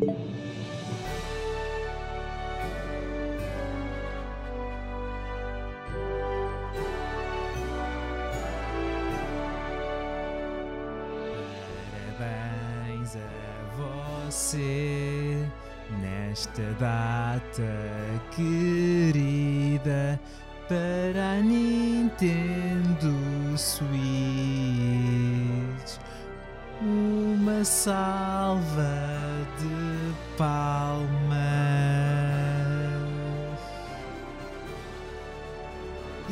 [0.00, 0.16] Parabéns
[13.14, 13.28] a
[13.76, 15.46] você
[16.00, 17.62] nesta data
[18.30, 20.18] querida
[20.66, 23.12] para a Nintendo
[23.58, 23.90] Switch.
[26.80, 28.99] Uma salva
[30.40, 31.10] palmas.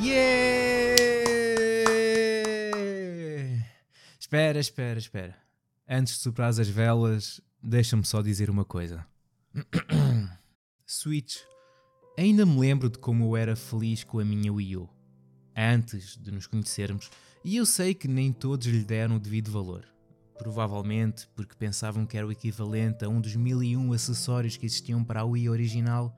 [0.00, 0.96] Yeah!
[4.18, 5.36] Espera, espera, espera.
[5.86, 9.06] Antes de soprar as velas, deixa-me só dizer uma coisa.
[10.86, 11.36] Switch.
[12.16, 14.88] Ainda me lembro de como eu era feliz com a minha Wii U.
[15.54, 17.10] Antes de nos conhecermos,
[17.44, 19.86] e eu sei que nem todos lhe deram o devido valor.
[20.38, 24.66] Provavelmente porque pensavam que era o equivalente a um dos mil e um acessórios que
[24.66, 26.16] existiam para a Wii original,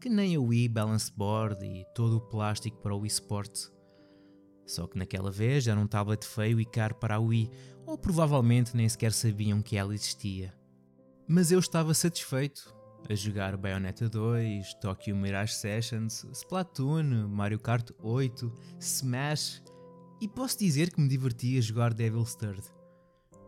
[0.00, 3.70] que nem a Wii Balance Board e todo o plástico para o Wii Sports.
[4.66, 7.50] Só que naquela vez era um tablet feio e caro para a Wii,
[7.86, 10.54] ou provavelmente nem sequer sabiam que ela existia.
[11.26, 12.74] Mas eu estava satisfeito
[13.08, 19.62] a jogar Bayonetta 2, Tokyo Mirage Sessions, Splatoon, Mario Kart 8, Smash
[20.20, 22.77] e posso dizer que me divertia a jogar Devil's Third.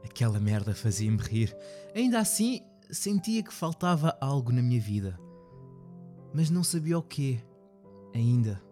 [0.05, 1.56] Aquela merda fazia-me rir.
[1.95, 5.19] Ainda assim, sentia que faltava algo na minha vida.
[6.33, 7.41] Mas não sabia o quê.
[8.15, 8.62] Ainda.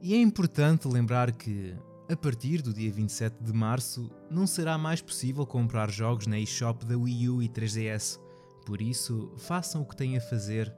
[0.00, 1.74] E é importante lembrar que,
[2.08, 6.84] a partir do dia 27 de março, não será mais possível comprar jogos na eShop
[6.84, 8.20] da Wii U e 3DS.
[8.64, 10.74] Por isso, façam o que têm a fazer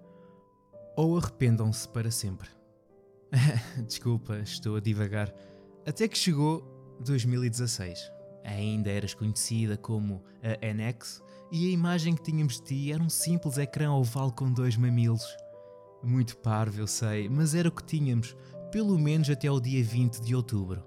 [0.96, 2.48] ou arrependam-se para sempre.
[3.86, 5.32] Desculpa, estou a divagar.
[5.86, 6.62] Até que chegou
[7.04, 8.17] 2016.
[8.48, 13.10] Ainda eras conhecida como a NX e a imagem que tínhamos de ti era um
[13.10, 15.22] simples ecrã oval com dois mamilos.
[16.02, 18.34] Muito parvo, eu sei, mas era o que tínhamos,
[18.72, 20.82] pelo menos até ao dia 20 de outubro.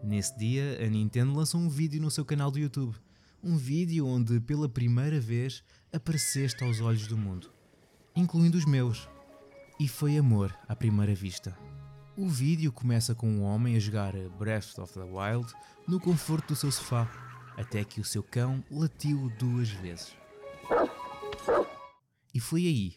[0.00, 2.94] Nesse dia, a Nintendo lançou um vídeo no seu canal do YouTube.
[3.42, 7.52] Um vídeo onde, pela primeira vez, apareceste aos olhos do mundo,
[8.14, 9.08] incluindo os meus.
[9.80, 11.56] E foi amor à primeira vista.
[12.14, 15.50] O vídeo começa com um homem a jogar Breath of the Wild
[15.88, 17.10] no conforto do seu sofá,
[17.56, 20.12] até que o seu cão latiu duas vezes.
[22.34, 22.96] E foi aí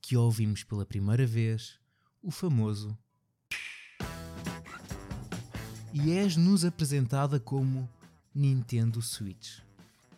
[0.00, 1.80] que ouvimos pela primeira vez
[2.22, 2.96] o famoso
[5.92, 7.88] e és-nos apresentada como
[8.32, 9.58] Nintendo Switch.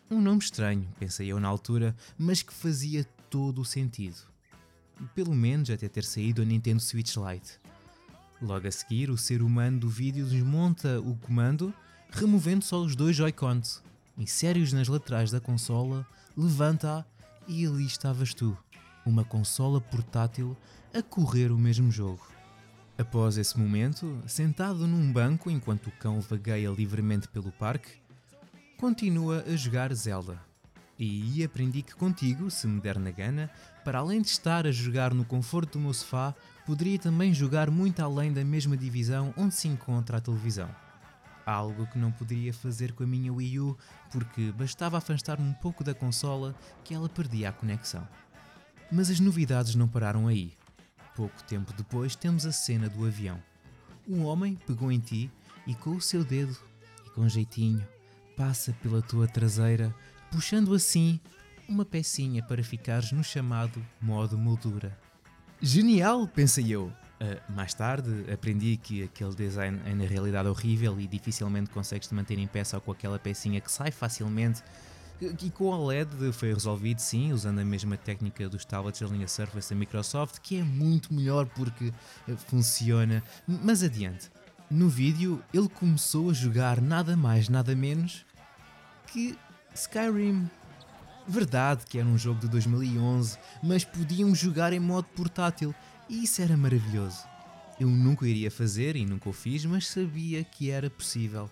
[0.09, 4.17] Um nome estranho, pensei eu na altura, mas que fazia todo o sentido.
[5.15, 7.59] Pelo menos até ter saído a Nintendo Switch Lite.
[8.41, 11.73] Logo a seguir, o ser humano do vídeo desmonta o comando,
[12.09, 13.83] removendo só os dois Joy-Cons,
[14.17, 16.07] insere-os nas laterais da consola,
[16.37, 17.03] levanta-a
[17.47, 18.57] e ali estavas tu,
[19.05, 20.55] uma consola portátil
[20.93, 22.25] a correr o mesmo jogo.
[22.97, 27.91] Após esse momento, sentado num banco enquanto o cão vagueia livremente pelo parque,
[28.77, 30.39] continua a jogar Zelda.
[30.97, 33.49] E aprendi que contigo, se me der na gana,
[33.85, 36.35] para além de estar a jogar no conforto do meu sofá,
[36.69, 40.69] poderia também jogar muito além da mesma divisão onde se encontra a televisão.
[41.43, 43.75] Algo que não poderia fazer com a minha Wii U,
[44.11, 48.07] porque bastava afastar-me um pouco da consola que ela perdia a conexão.
[48.91, 50.53] Mas as novidades não pararam aí.
[51.15, 53.41] Pouco tempo depois temos a cena do avião.
[54.07, 55.31] Um homem pegou em ti
[55.65, 56.55] e com o seu dedo,
[57.03, 57.83] e com jeitinho,
[58.37, 59.91] passa pela tua traseira,
[60.29, 61.19] puxando assim
[61.67, 65.08] uma pecinha para ficares no chamado modo moldura.
[65.61, 66.91] Genial, pensei eu.
[67.21, 72.15] Uh, mais tarde aprendi que aquele design é na realidade horrível e dificilmente consegues te
[72.15, 74.63] manter em pé só com aquela pecinha que sai facilmente.
[75.21, 79.27] E com o OLED foi resolvido sim, usando a mesma técnica dos tablets da linha
[79.27, 83.21] Surface da Microsoft, que é muito melhor porque uh, funciona.
[83.45, 84.31] Mas adiante.
[84.71, 88.25] No vídeo ele começou a jogar nada mais, nada menos
[89.07, 89.37] que
[89.75, 90.49] Skyrim.
[91.29, 95.75] Verdade que era um jogo de 2011, mas podíamos jogar em modo portátil
[96.09, 97.19] e isso era maravilhoso.
[97.79, 101.47] Eu nunca iria fazer e nunca o fiz, mas sabia que era possível.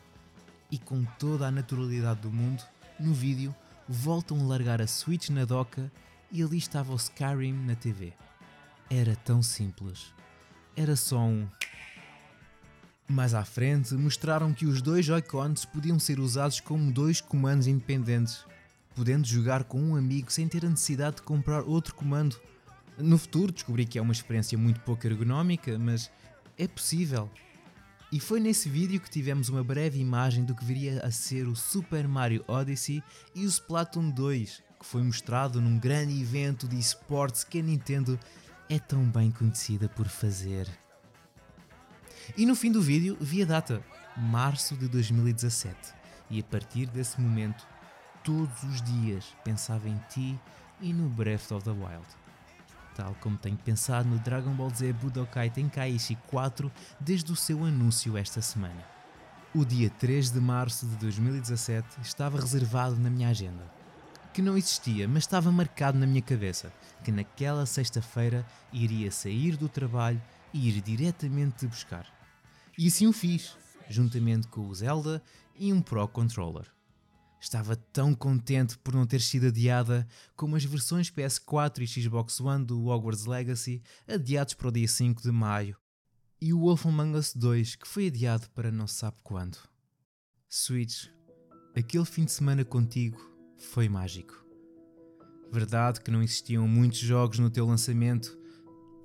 [0.72, 2.64] E com toda a naturalidade do mundo,
[3.00, 3.56] no vídeo,
[3.88, 5.92] voltam a largar a Switch na doca
[6.32, 8.14] e ali estava o Skyrim na TV.
[8.90, 10.08] Era tão simples.
[10.76, 11.48] Era só um.
[13.08, 18.44] Mais à frente, mostraram que os dois Joy-Cons podiam ser usados como dois comandos independentes,
[18.98, 22.36] podendo jogar com um amigo sem ter a necessidade de comprar outro comando.
[22.98, 26.10] No futuro descobri que é uma experiência muito pouco ergonómica, mas
[26.58, 27.30] é possível.
[28.12, 31.56] E foi nesse vídeo que tivemos uma breve imagem do que viria a ser o
[31.56, 33.04] Super Mario Odyssey
[33.36, 38.20] e o Splatoon 2, que foi mostrado num grande evento de esportes que a Nintendo
[38.68, 40.68] é tão bem conhecida por fazer.
[42.36, 43.84] E no fim do vídeo vi a data,
[44.18, 45.78] março de 2017,
[46.32, 47.77] e a partir desse momento,
[48.28, 50.38] todos os dias pensava em ti
[50.82, 52.06] e no Breath of the Wild.
[52.94, 56.70] Tal como tenho pensado no Dragon Ball Z Budokai Tenkaichi 4
[57.00, 58.86] desde o seu anúncio esta semana.
[59.56, 63.64] O dia 3 de março de 2017 estava reservado na minha agenda.
[64.34, 66.70] Que não existia, mas estava marcado na minha cabeça
[67.06, 70.22] que naquela sexta-feira iria sair do trabalho
[70.54, 72.06] e ir diretamente buscar.
[72.78, 73.56] E assim o fiz,
[73.88, 75.24] juntamente com o Zelda
[75.56, 76.77] e um Pro Controller.
[77.40, 82.66] Estava tão contente por não ter sido adiada como as versões PS4 e Xbox One
[82.66, 85.78] do Hogwarts Legacy adiados para o dia 5 de maio
[86.42, 89.58] e o Wolf Among Us 2 que foi adiado para não se sabe quando.
[90.50, 91.08] Switch,
[91.76, 93.20] aquele fim de semana contigo
[93.58, 94.46] foi mágico.
[95.52, 98.38] Verdade que não existiam muitos jogos no teu lançamento,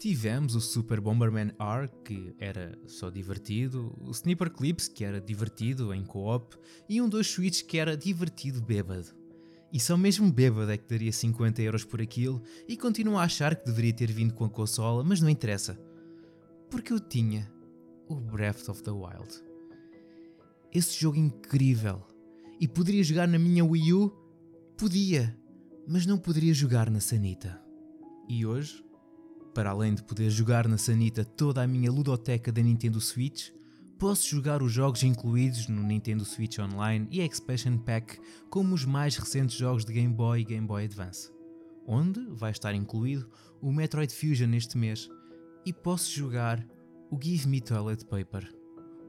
[0.03, 5.95] Tivemos o Super Bomberman R, que era só divertido, o Sniper Clips, que era divertido
[5.95, 6.57] em co-op,
[6.89, 9.15] e um dos Switch que era divertido bêbado.
[9.73, 13.55] E só mesmo bêbado é que daria 50 euros por aquilo e continuo a achar
[13.55, 15.79] que deveria ter vindo com a consola, mas não interessa.
[16.69, 17.49] Porque eu tinha
[18.09, 19.33] o Breath of the Wild.
[20.75, 22.03] Esse jogo incrível.
[22.59, 24.09] E poderia jogar na minha Wii U?
[24.77, 25.39] Podia,
[25.87, 27.63] mas não poderia jogar na Sanita.
[28.29, 28.83] E hoje
[29.55, 33.51] para além de poder jogar na sanita toda a minha ludoteca da Nintendo Switch,
[33.99, 38.19] posso jogar os jogos incluídos no Nintendo Switch Online e Expansion Pack,
[38.51, 41.31] como os mais recentes jogos de Game Boy e Game Boy Advance,
[41.87, 45.09] onde vai estar incluído o Metroid Fusion neste mês,
[45.65, 46.67] e posso jogar
[47.11, 48.53] o Give Me Toilet Paper,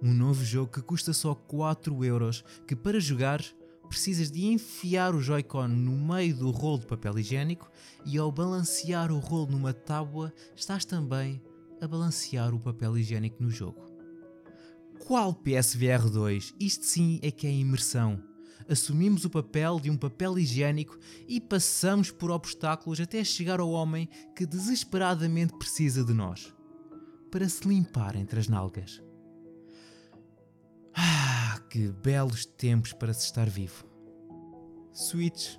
[0.02, 3.42] um novo jogo que custa só 4 euros, que para jogar
[3.88, 7.70] precisas de enfiar o Joy-Con no meio do rolo de papel higiênico
[8.06, 11.42] e ao balancear o rolo numa tábua, estás também
[11.82, 13.82] a balancear o papel higiênico no jogo.
[15.06, 16.56] Qual PSVR 2?
[16.60, 18.24] Isto sim é que é imersão.
[18.70, 20.98] Assumimos o papel de um papel higiênico
[21.28, 26.54] e passamos por obstáculos até chegar ao homem que desesperadamente precisa de nós
[27.30, 29.03] para se limpar entre as nalgas.
[31.74, 33.84] Que belos tempos para se estar vivo.
[34.92, 35.58] Switch,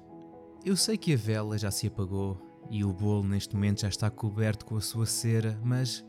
[0.64, 2.40] eu sei que a vela já se apagou
[2.70, 6.04] e o bolo neste momento já está coberto com a sua cera, mas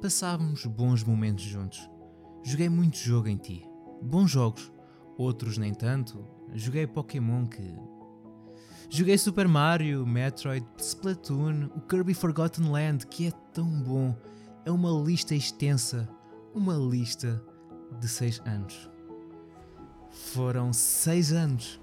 [0.00, 1.86] passávamos bons momentos juntos.
[2.42, 3.62] Joguei muito jogo em ti.
[4.00, 4.72] Bons jogos,
[5.18, 6.26] outros nem tanto.
[6.54, 7.74] Joguei Pokémon que.
[8.88, 14.16] Joguei Super Mario, Metroid, Splatoon, o Kirby Forgotten Land, que é tão bom.
[14.64, 16.08] É uma lista extensa,
[16.54, 17.44] uma lista
[18.00, 18.91] de 6 anos.
[20.12, 21.80] Foram 6 anos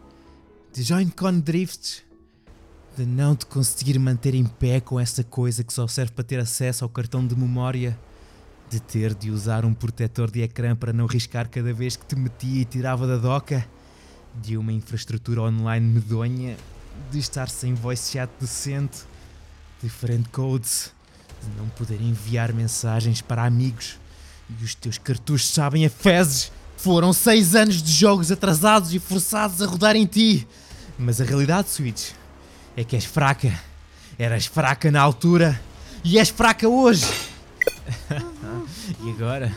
[0.72, 2.04] de Joint-Con Drifts,
[2.96, 6.40] de não te conseguir manter em pé com essa coisa que só serve para ter
[6.40, 7.98] acesso ao cartão de memória,
[8.70, 12.16] de ter de usar um protetor de ecrã para não riscar cada vez que te
[12.16, 13.66] metia e tirava da doca,
[14.36, 16.56] de uma infraestrutura online medonha,
[17.12, 19.00] de estar sem voice chat decente,
[19.81, 20.94] de friend codes,
[21.42, 23.98] de não poder enviar mensagens para amigos
[24.50, 26.52] e os teus cartuchos sabem a fezes.
[26.80, 30.48] Foram seis anos de jogos atrasados e forçados a rodar em ti.
[30.98, 32.12] Mas a realidade, Switch,
[32.74, 33.54] é que és fraca.
[34.18, 35.59] Eras fraca na altura
[36.06, 37.06] e és fraca hoje.
[39.04, 39.54] e agora?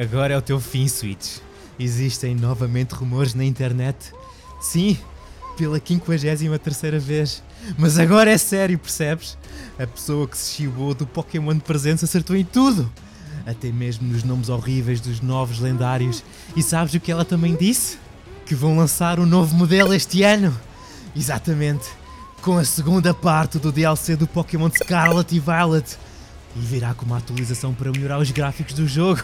[0.00, 1.38] Agora é o teu fim, Switch.
[1.76, 4.12] Existem novamente rumores na internet.
[4.60, 4.96] Sim,
[5.58, 7.42] pela 53 vez.
[7.76, 9.36] Mas agora é sério, percebes?
[9.76, 12.88] A pessoa que se chibou do Pokémon de presença acertou em tudo
[13.46, 16.22] até mesmo nos nomes horríveis dos novos lendários.
[16.56, 17.98] E sabes o que ela também disse?
[18.46, 20.54] Que vão lançar um novo modelo este ano.
[21.14, 21.88] Exatamente,
[22.40, 25.98] com a segunda parte do DLC do Pokémon Scarlet e Violet.
[26.56, 29.22] E virá com uma atualização para melhorar os gráficos do jogo.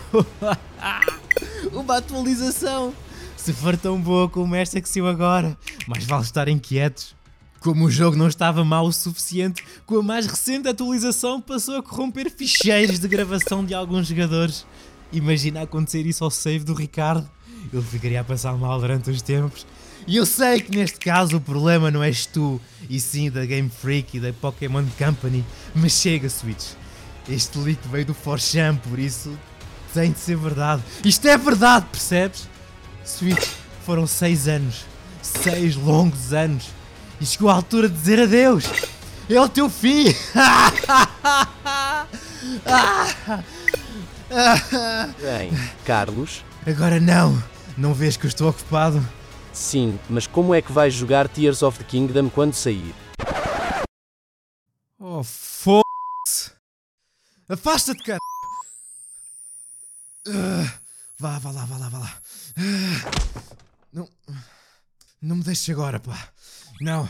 [1.73, 2.93] uma atualização!
[3.37, 5.57] Se for tão boa como esta que saiu agora,
[5.87, 7.15] mais vale estar inquietos.
[7.67, 11.83] Como o jogo não estava mal o suficiente, com a mais recente atualização passou a
[11.83, 14.65] corromper ficheiros de gravação de alguns jogadores.
[15.13, 17.29] Imagina acontecer isso ao save do Ricardo.
[17.73, 19.67] Ele ficaria a passar mal durante os tempos.
[20.07, 23.69] E eu sei que neste caso o problema não és tu, e sim da Game
[23.69, 25.45] Freak e da Pokémon Company.
[25.75, 26.69] Mas chega, Switch.
[27.29, 29.37] Este leak veio do 4chan, por isso
[29.93, 30.85] tem de ser verdade.
[31.05, 32.49] Isto é verdade, percebes?
[33.05, 33.49] Switch,
[33.85, 34.85] foram 6 anos.
[35.21, 36.77] 6 longos anos
[37.21, 38.65] e chegou a altura de dizer adeus.
[39.29, 40.05] É o teu fim.
[45.21, 45.51] Bem,
[45.85, 46.45] Carlos.
[46.67, 47.43] Agora não.
[47.77, 49.07] Não vês que eu estou ocupado?
[49.53, 52.95] Sim, mas como é que vais jogar Tears of the Kingdom quando sair?
[54.99, 56.53] Oh, foda-se!
[57.49, 58.19] Afasta-te, cara!
[60.27, 60.71] Uh,
[61.19, 62.19] vá, vá lá, vá lá, vá lá.
[62.59, 64.09] Uh, não.
[65.23, 66.29] Não me deixes agora, pá.
[66.81, 67.09] Não.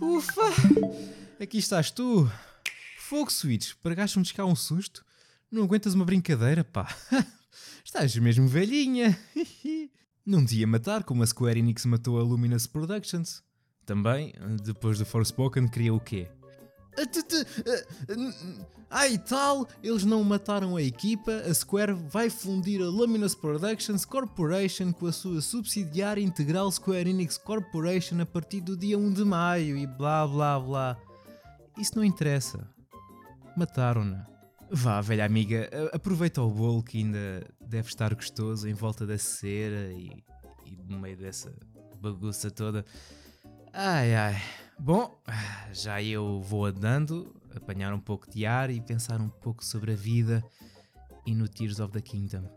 [0.00, 0.40] Ufa!
[1.40, 2.30] Aqui estás tu.
[2.98, 5.04] Fogo Switch, pagaste-me descar um susto?
[5.50, 6.88] Não aguentas uma brincadeira, pá.
[7.84, 9.18] Estás mesmo velhinha.
[10.24, 13.42] Não te ia matar como a Square Enix matou a Luminous Productions.
[13.84, 14.32] Também,
[14.62, 16.28] depois do Forspoken, queria o quê?
[18.90, 24.92] Ai tal, eles não mataram a equipa, a Square vai fundir a Luminous Productions Corporation
[24.92, 29.78] com a sua subsidiária integral Square Enix Corporation a partir do dia 1 de maio
[29.78, 30.98] e blá blá blá.
[31.78, 32.68] Isso não interessa.
[33.56, 34.26] Mataram-na.
[34.70, 39.90] Vá, velha amiga, aproveita o bolo que ainda deve estar gostoso em volta da cera
[39.92, 40.22] e,
[40.66, 41.50] e no meio dessa
[41.98, 42.84] bagunça toda.
[43.72, 44.42] Ai ai.
[44.84, 45.16] Bom,
[45.72, 49.94] já eu vou andando, apanhar um pouco de ar e pensar um pouco sobre a
[49.94, 50.44] vida
[51.24, 52.50] e no Tears of the Kingdom.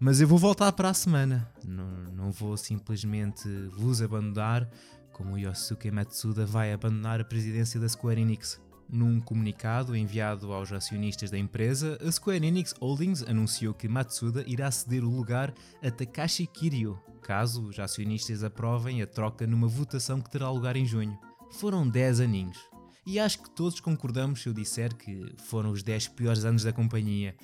[0.00, 1.48] Mas eu vou voltar para a semana.
[1.64, 4.68] Não, não vou simplesmente vos abandonar,
[5.12, 8.60] como Yosuke Matsuda vai abandonar a presidência da Square Enix.
[8.90, 14.68] Num comunicado enviado aos acionistas da empresa, a Square Enix Holdings anunciou que Matsuda irá
[14.68, 20.28] ceder o lugar a Takashi Kiryu, caso os acionistas aprovem a troca numa votação que
[20.28, 21.16] terá lugar em junho.
[21.52, 22.58] Foram 10 aninhos.
[23.06, 26.72] E acho que todos concordamos se eu disser que foram os 10 piores anos da
[26.72, 27.36] companhia.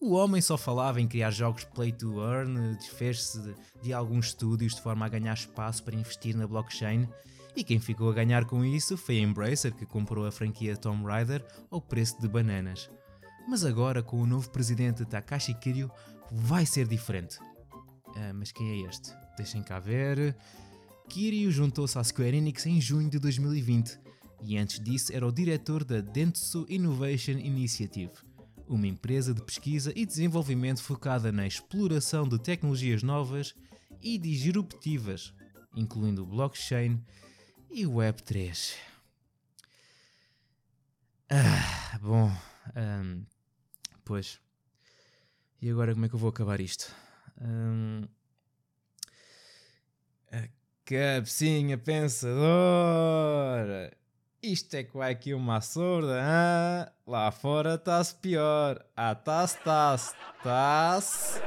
[0.00, 4.74] O homem só falava em criar jogos play to earn, desfez-se de, de alguns estúdios
[4.74, 7.08] de forma a ganhar espaço para investir na blockchain
[7.54, 11.04] e quem ficou a ganhar com isso foi a Embracer, que comprou a franquia Tomb
[11.04, 12.90] Raider ao preço de bananas.
[13.46, 15.90] Mas agora, com o novo presidente Takashi Kiryu,
[16.30, 17.38] vai ser diferente.
[18.16, 19.12] Ah, mas quem é este?
[19.36, 20.34] Deixem cá ver.
[21.08, 23.98] Kiryu juntou-se à Square Enix em junho de 2020
[24.44, 28.12] e antes disso era o diretor da Dentsu Innovation Initiative,
[28.66, 33.54] uma empresa de pesquisa e desenvolvimento focada na exploração de tecnologias novas
[34.00, 35.32] e disruptivas,
[35.76, 37.00] incluindo blockchain
[37.70, 38.74] e Web3.
[41.30, 42.30] Ah, bom.
[42.76, 43.24] Um,
[44.04, 44.40] pois.
[45.60, 46.92] E agora como é que eu vou acabar isto?
[50.84, 52.42] Cabecinha pensadora.
[54.42, 56.86] Isto é que vai aqui uma surda, hein?
[57.06, 58.84] Lá fora está-se pior.
[58.96, 61.40] Ah, está-se, está-se, está-se.